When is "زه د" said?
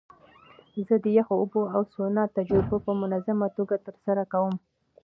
0.87-1.05